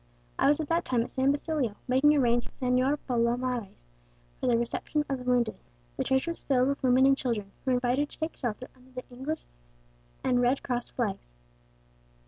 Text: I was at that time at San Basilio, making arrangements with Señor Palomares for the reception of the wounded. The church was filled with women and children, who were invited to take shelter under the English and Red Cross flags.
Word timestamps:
I 0.39 0.47
was 0.47 0.59
at 0.59 0.67
that 0.69 0.83
time 0.83 1.03
at 1.03 1.11
San 1.11 1.31
Basilio, 1.31 1.75
making 1.87 2.15
arrangements 2.15 2.57
with 2.59 2.71
Señor 2.73 2.97
Palomares 3.07 3.85
for 4.39 4.47
the 4.47 4.57
reception 4.57 5.05
of 5.07 5.19
the 5.19 5.23
wounded. 5.31 5.59
The 5.95 6.03
church 6.03 6.25
was 6.25 6.41
filled 6.43 6.69
with 6.69 6.81
women 6.81 7.05
and 7.05 7.15
children, 7.15 7.51
who 7.63 7.69
were 7.69 7.75
invited 7.75 8.09
to 8.09 8.17
take 8.17 8.35
shelter 8.35 8.67
under 8.75 8.89
the 8.93 9.07
English 9.11 9.45
and 10.23 10.41
Red 10.41 10.63
Cross 10.63 10.89
flags. 10.93 11.33